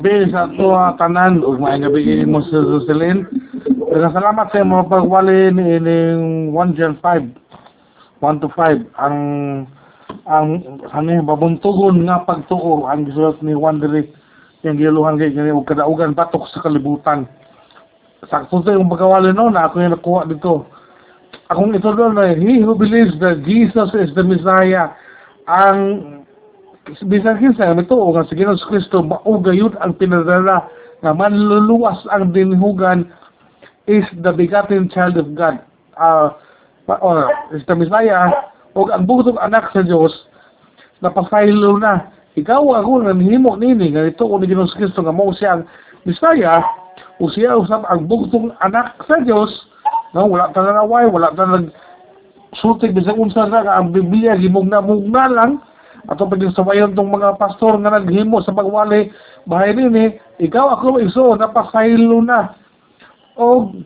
[0.00, 3.28] Be sa to nga tanan ug maay nga bigay mo sa Jocelyn.
[3.92, 7.36] Salamat sa mga pagwali ni ining 1 Gen 5.
[8.24, 9.16] 1 to 5 ang
[10.24, 10.48] ang
[10.96, 14.08] ano babuntugon nga pagtuo ang gisulat ni Juan diri
[14.64, 17.28] yung giluhan kay kani og kadaugan batok sa kalibutan.
[18.24, 20.64] Sakto sa yung pagkawali no na ako yung nakuha dito.
[21.52, 24.96] Akong ito doon na he who believes that Jesus is the Messiah
[25.44, 26.19] ang
[26.88, 30.64] bisan kinsa ito o nga si Ginoong Kristo maugayod ang pinadala
[31.04, 33.08] nga manluluwas ang dinhugan
[33.88, 35.60] is the begotten child of God.
[35.96, 36.32] Uh,
[37.00, 38.32] or is the Messiah
[38.72, 40.12] o ang bugtong anak sa Dios
[41.04, 42.12] napasaylo na.
[42.38, 45.62] Ikaw ako nanhimo nini nga ito ni Ginoong Kristo nga mao siya ang
[46.08, 46.64] Messiah
[47.20, 49.52] o siya usab ang bugtong anak sa Dios
[50.16, 51.70] no wala ta naway wala ta nag
[52.58, 55.52] sultig bisag unsa na nga ang Biblia gimugna-mugna lang
[56.08, 59.12] ato pag sabayon tong mga pastor nga naghimo sa pagwali
[59.44, 62.56] bahay nini ikaw ako iso napasaylo na.
[63.36, 63.76] O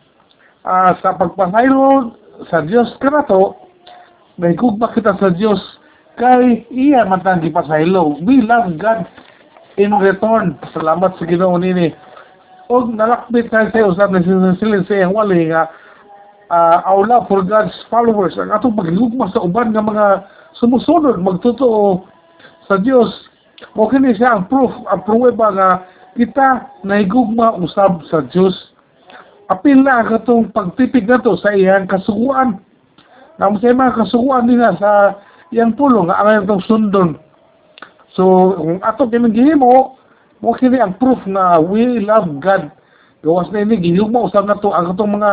[0.62, 2.14] uh, sa pagpasaylo
[2.50, 3.58] sa Dios kanato
[4.38, 5.58] nahigugma kita sa Dios
[6.14, 9.06] kay iya man tang gipasaylo we love God
[9.78, 10.54] in return.
[10.70, 11.90] Salamat sa Ginoo nini.
[12.70, 14.24] Og nalakbit tayo sa usap na
[14.56, 15.68] silin sa iyang wali nga
[16.50, 18.38] uh, love for God's followers.
[18.40, 20.06] Ang atong paghigugma sa uban nga mga
[20.58, 22.06] sumusunod magtotoo
[22.66, 23.10] sa Dios
[23.78, 25.68] mo kini siya ang proof ang pruweba nga
[26.14, 28.74] kita nahigugma usab sa Dios
[29.48, 32.60] apil na katong pagtipig nato sa iyang kasuguan.
[33.36, 35.20] Na mo sa mga kasuguan nila sa
[35.52, 37.18] iyang pulong ang itong sundon.
[38.14, 39.98] So kung ato kini gihimo
[40.40, 42.70] mo kini ang proof na we love God.
[43.24, 45.32] Gawas na ini gihugma usab nato ang katong mga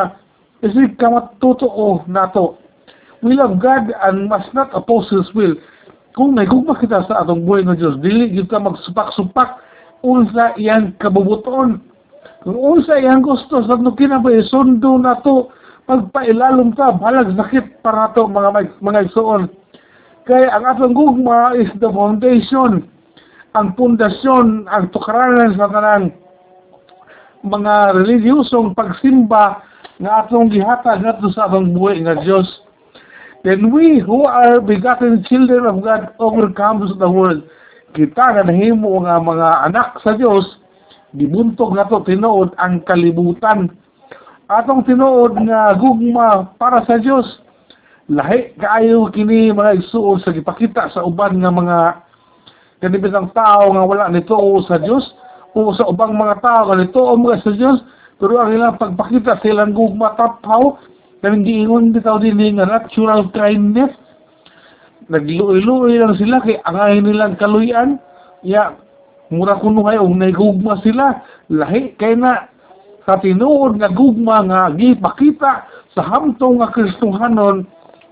[0.63, 2.60] isig kamatotoo nato
[3.21, 5.55] we love God and must not oppose His will.
[6.11, 9.63] Kung nagugma kita sa atong buhay ng Diyos, dili ka magsupak-supak
[10.03, 11.79] unsa iyang kabubuton.
[12.43, 15.53] Kung unsa iyang gusto sa no kinabay sundo na to
[15.87, 19.47] pagpailalom ta balag sakit para to mga mga igsoon.
[20.27, 22.85] Kaya ang atong gugma is the foundation,
[23.57, 26.13] ang pundasyon, ang tukaranan sa tanang
[27.41, 29.65] mga relihiyosong pagsimba
[29.97, 32.45] nga atong gihatag ngadto sa atong buhay nga Dios
[33.43, 37.43] then we who are begotten children of God overcomes the world.
[37.91, 40.61] Kita nga nahimo nga mga anak sa Dios
[41.15, 43.67] gibuntog nato tinuod ang kalibutan.
[44.47, 47.27] Atong tinuod nga gugma para sa Dios.
[48.11, 51.77] Lahi kaayo kini mga igsuon sa gipakita sa uban nga mga
[52.83, 54.35] kanibitang tao nga wala nito
[54.67, 55.15] sa Dios
[55.55, 57.79] o sa ubang mga tao nga nito o mga sa Dios
[58.17, 60.75] pero ang ilang pagpakita silang gugma taphaw
[61.21, 63.93] Kaming giingon bitaw din nga natural kindness.
[65.09, 68.01] Nagluoy-luoy lang sila kay angay nilang kaluyan.
[68.41, 68.73] Ya,
[69.29, 71.21] mura kuno kayo og naigugma sila.
[71.53, 72.49] Lahi kay na
[73.05, 77.65] sa tinuod nga gugma nga gipakita sa hamtong nga Kristohanon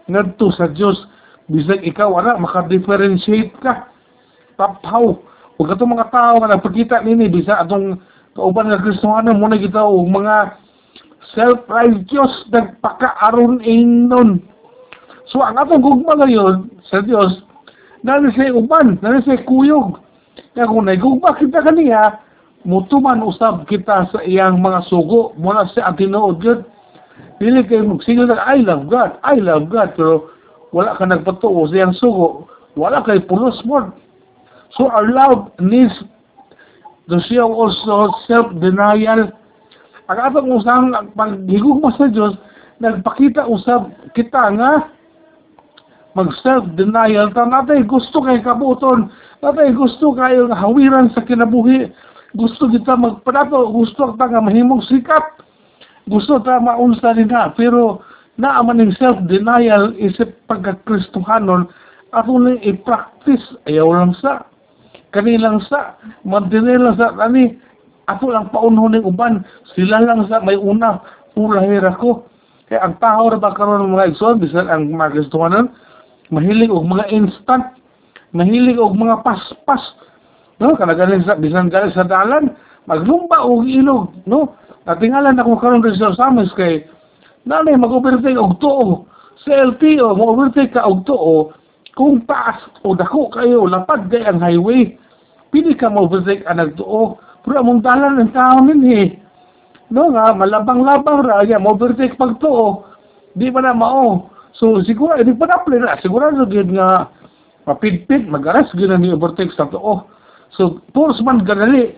[0.10, 0.98] ngadto sa Dios
[1.50, 3.90] bisag ikaw ana maka-differentiate ka
[4.58, 5.18] taphaw
[5.58, 7.98] ug atong mga tao nga nagpakita nini bisa atong
[8.34, 10.36] kauban nga Kristohanon mo na kita og mga
[11.34, 14.42] self-righteous nagpakaaron inon.
[15.30, 17.46] So ang atong gugma ngayon sa Dios
[18.02, 20.00] nani sa uban, nani sa kuyog.
[20.56, 22.18] Kaya kung naigugma kita kaniya,
[22.66, 26.66] mutuman usab kita sa iyang mga sugo mula sa atinood yun.
[27.40, 30.28] Dili kayo magsigil na, I love God, I love God, pero
[30.76, 33.96] wala ka nagpatuo sa iyang sugo, wala kay pulos mo.
[34.76, 35.96] So our love needs
[37.10, 39.39] to show also self-denial
[40.10, 42.34] ang atong usang paghigugma sa Dios
[42.82, 44.90] nagpakita usab kita nga
[46.18, 49.14] mag self-denial ta natay gusto kay kabuton
[49.46, 51.92] natay gusto kayo nga hawiran sa kinabuhi.
[52.38, 55.46] Gusto kita magpadato gusto ta nga mahimong sikat.
[56.10, 58.02] Gusto ta maunsa din na pero
[58.42, 61.70] naaman ng self-denial isip pagkakristohanon
[62.14, 63.46] ato nang i-practice.
[63.70, 64.46] Ayaw lang sa
[65.14, 67.58] kanilang sa mantinil lang sa kani
[68.18, 69.46] ako lang pauno ng uban.
[69.78, 71.02] Sila lang sa may una.
[71.38, 72.26] Ulahir ako.
[72.70, 75.74] Kaya ang tao ra ba karon ng mga igsoon bisan ang mga kristohanon
[76.30, 77.66] mahilig og mga instant.
[78.34, 79.82] Mahilig og mga paspas.
[80.62, 80.78] No?
[80.78, 82.54] Kana galing sa bisan galing sa dalan
[82.86, 84.54] maglumba og ilog no?
[84.86, 86.86] Natingalan ako karon sa Samis kay
[87.46, 89.06] nanay mag-overtake og tuo.
[89.46, 91.54] Sa LTO mag-overtake ka og tuo.
[91.98, 94.94] Kung taas o dako kayo lapad kay ang highway.
[95.50, 99.18] Pili ka mo-overtake ang nagtuo pero among dalan ng tao ninhi.
[99.90, 102.86] No nga, malabang-labang ra, ya, overtake pagtuo.
[103.34, 104.30] Di pa na mao.
[104.54, 105.98] So, siguro, di pa na play na.
[105.98, 107.10] Sigurado gid nga,
[107.66, 110.06] mapidpid, magaras gid ni overtake sa tuo.
[110.54, 111.98] So, purs man ganali.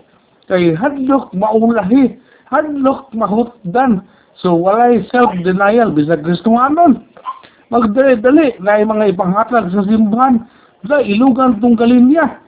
[0.50, 2.18] kay hadlok maulahi
[2.50, 4.02] hadlok mahutdan
[4.42, 7.06] so walay self-denial bisag Kristohanon
[7.70, 10.42] magdali-dali na mga ipanghatag sa simbahan
[10.84, 12.41] da ilugan tong kalinya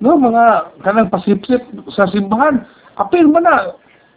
[0.00, 2.62] no mga kanang pasipsip sa simbahan
[2.98, 3.74] apil man na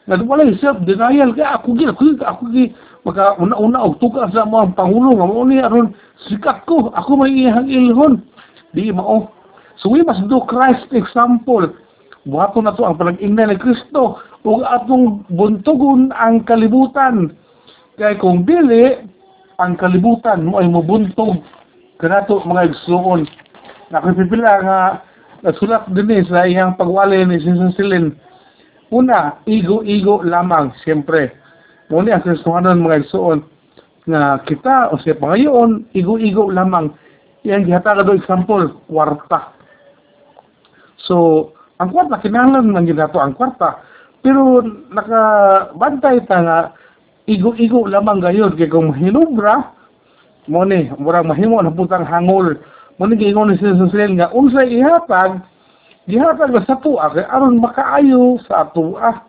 [0.09, 2.65] nga walay self-denial kaya ako gi ako, ako gi
[3.05, 5.93] maka una-una og tuka sa mga pangulo nga mo ni aron
[6.29, 8.21] sikat ko ako may iyang ilhon.
[8.77, 9.33] Di mao.
[9.81, 11.73] So we must do Christ example.
[12.29, 17.33] Buhato na to ang panag-ingnan ni Kristo ug atong buntugon ang kalibutan.
[17.97, 19.01] Kay kung dili
[19.57, 21.41] ang kalibutan mo ay mabuntog
[22.01, 23.29] kanato mga igsuon
[23.93, 24.79] nakapipila nga
[25.41, 28.13] nasulat din eh sa iyang pagwali ni Sinsilin
[28.91, 31.31] Una, igo-igo lamang, siyempre.
[31.87, 33.39] Muna ang kristuhanan mga igsoon
[34.03, 36.91] nga kita o siya pangayon, igo-igo lamang.
[37.47, 39.55] Yan gihataga do example, kwarta.
[41.07, 41.49] So,
[41.79, 43.79] ang kwarta, kinahanglan man ginato ang kwarta.
[44.19, 44.59] Pero
[44.91, 46.59] nakabantay ta nga,
[47.31, 48.59] igo-igo lamang gayon.
[48.59, 49.71] Kaya kung hinubra,
[50.51, 50.67] mo
[50.99, 52.59] murang mahimo na putang hangol.
[53.01, 55.41] Mo ni gingon ni Sinsilin nga, unsay ihatag,
[56.05, 59.25] gihatag sa tuwa kay aron makaayo sa tuwa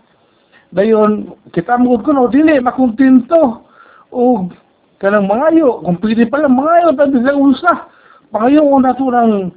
[0.77, 3.65] dayon kita mo kuno dili makontento.
[4.13, 4.45] O
[5.01, 7.73] kanang mangayo kung pwede pala mangayo tabi sa usa.
[8.29, 9.49] Pangayo una to ng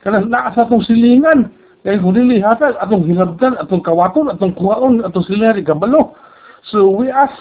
[0.00, 1.52] kanang naa sa atong silingan.
[1.84, 6.16] Kay kung dili hatag atong hinabdan atong kawaton atong kuhaon atong silingan kabalo
[6.72, 7.36] so we ask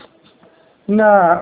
[0.92, 1.40] na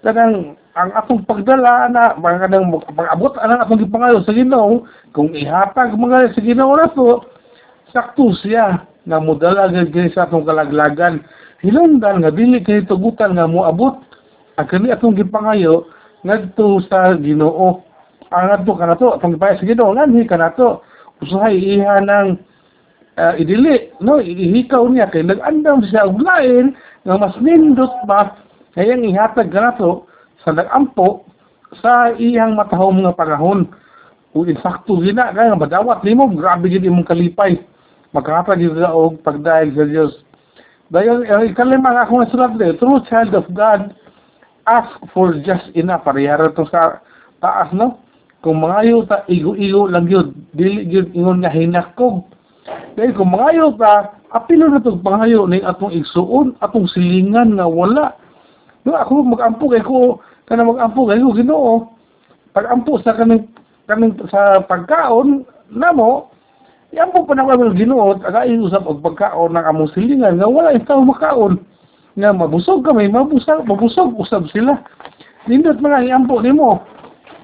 [0.00, 5.92] kanang ang atong pagdala na mga kanang pag-abot ang atong gipangayo sa Ginoo kung ihatag
[5.98, 7.26] mga sa Ginoo na to
[7.90, 11.24] sakto siya nga modala gid sa atong kalaglagan.
[11.60, 14.00] Hinungdan nga dili kay tugutan nga moabot
[14.56, 15.90] ang kani atong gipangayo
[16.24, 17.84] ngadto sa Ginoo.
[18.30, 20.86] Ang adto kanato atong gipayo sa Ginoo nganhi kanato
[21.20, 22.28] usahay iha ng
[23.20, 24.22] uh, idili no?
[24.22, 26.72] Ihikaw niya kay nag-andam siya og lain
[27.04, 27.92] nga mas nindot
[28.74, 30.06] ba kayang ihatag kanato
[30.46, 31.26] sa nag-ampo
[31.82, 33.70] sa iyang matahom nga panahon
[34.30, 37.58] kung insakto gina kaya madawat nimo grabe gid imong kalipay
[38.10, 40.12] makatag yun ka og pagdahil sa Diyos.
[40.90, 43.94] Dahil ang ikalima nga akong nasulat din, true child of God,
[44.66, 46.02] ask for just enough.
[46.02, 46.98] Parihara to sa
[47.38, 48.02] taas, no?
[48.42, 50.34] Kung mangayo ta, igo-igo lang yun.
[50.50, 52.26] Dili yun ingon nga hinakog.
[52.98, 58.18] Dahil kung mangayo ta, apilo na itong pangayo ng atong igsuon, atong silingan nga wala.
[58.84, 61.72] No, ako mag-ampo kay ko, kana mag-ampo kay ko, ginoo.
[62.56, 63.48] Pag-ampo sa kanang,
[63.84, 66.30] kanang sa pagkaon, namo,
[66.90, 70.98] yan po pa naman ginuot, aga usap og pagkaon ng among silingan nga wala itaw
[71.06, 71.62] makaon.
[72.18, 74.74] Nga mabusog kami, mabusog, mabusog usab sila.
[75.46, 76.82] Nindot mga iampo nimo.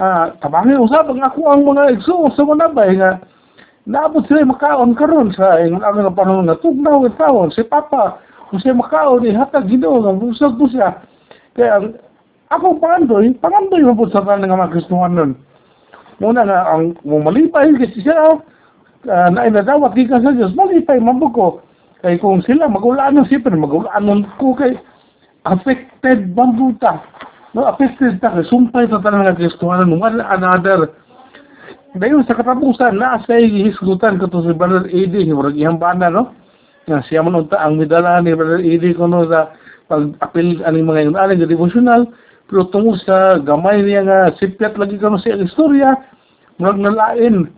[0.03, 3.17] Ah, tabangin usab ang ako ang mga igsuo sa mga bay nga
[3.89, 8.21] naabot sila makaon karon sa ang nga panahon nga tugnaw ang taon si Papa
[8.53, 11.01] kung siya makaon ihatag Ginoo nga busog po siya.
[11.57, 11.97] Kaya
[12.53, 15.33] ako pangandoy, pangandoy mo po sa kanang mga Kristuhan nun.
[16.21, 18.41] Muna nga ang mumalipay kasi siya
[19.09, 21.61] uh, na inadawat gikan sa Dios malipay mabuko
[22.01, 24.77] kay kung sila magulaan ng siyempre magulaan ko kay
[25.45, 27.05] affected bambuta
[27.53, 30.93] no affected ta sumpay sa tanan nga Kristohanan one another.
[31.97, 36.37] Dayon sa katapusan na sa hisgutan ko to si Brother Eddie murag iyang bana no?
[36.87, 39.57] Siya man ang midala ni Brother Eddie kuno sa
[39.87, 42.07] pag-apil aning mga yun aling devotional
[42.47, 45.95] pero tungo sa gamay niya nga sipyat lagi kano sa istorya
[46.59, 47.51] murag nalain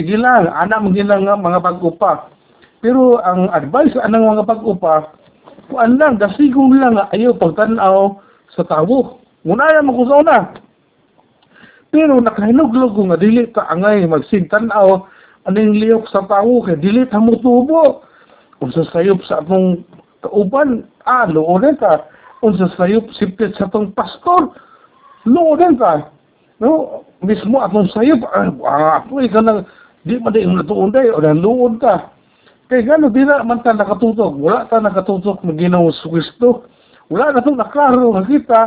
[0.00, 2.30] sige lang, ana lang nga mga pag-upa.
[2.80, 5.12] Pero ang advice anang mga pag-upa,
[5.68, 8.16] kuan lang, dasigong lang nga ayaw pagtanaw
[8.54, 9.20] sa tawo.
[9.44, 10.38] Muna na mo sa una.
[11.90, 15.04] Pero nakahinuglog ko nga dili ta angay magsintanaw
[15.48, 18.04] aning liyok sa tawo kay dili ta mo tubo.
[18.60, 19.82] Unsa sayop sa atong
[20.20, 22.08] kauban, ah, loonan ka.
[22.40, 24.52] Unsa sayop sipit sa atong pastor,
[25.28, 26.08] loonan ka.
[26.60, 29.64] No, mismo atong sayop, ah, ako ka na
[30.04, 32.08] di man di natuon day o naluod ka.
[32.72, 34.32] Kay gano di na man ta nakatutok.
[34.38, 36.64] Wala ta nakatutok ng Ginoo sa Kristo.
[37.12, 38.60] Wala na to naklaro nga kita.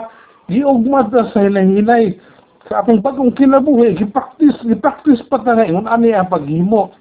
[0.52, 2.20] Giugmad ta sa hinay
[2.68, 6.94] sa atong bagong kinabuhi gipraktis gipraktis pa ta nga ingon ani ang paghimo.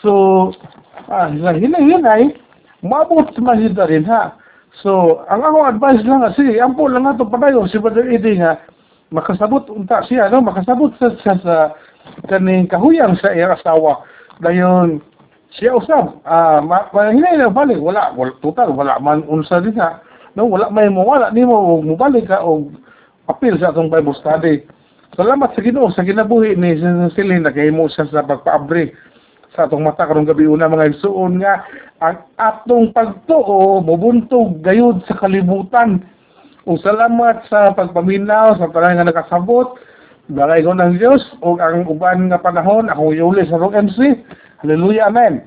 [0.00, 0.50] So
[1.12, 2.34] ah hinay hinay
[2.82, 4.34] mabot man rin ha
[4.84, 8.60] so ang akong advice lang nga sige ampo lang ato padayon si Brother Eddie nga
[9.10, 10.42] makasabot unta siya no?
[10.42, 11.54] Makasabot sa, sa, sa
[12.26, 14.02] kaning kahuyang sa iyang asawa.
[14.42, 15.02] Dayon
[15.54, 20.02] siya usab ah uh, hinay na balik wala, wala total wala man unsa din ha
[20.34, 20.50] no?
[20.50, 22.74] Wala may mawala nimo mo mobalik ka og
[23.30, 24.62] apil sa atong Bible study.
[25.16, 26.76] Salamat sa Ginoo sa ginabuhi ni
[27.16, 28.92] Celine na kay mo siya sa pagpaabri
[29.54, 31.62] sa atong mata karong gabi una mga igsuon nga
[32.02, 36.02] ang atong pagtuo mubuntog gayud sa kalibutan.
[36.66, 39.78] Ug salamat sa pagpaminaw sa tanan nga nakasabot.
[40.26, 44.18] Balay ko ng Diyos o ang uban nga panahon, akong yuli sa Rock MC.
[44.58, 45.46] Hallelujah, Amen.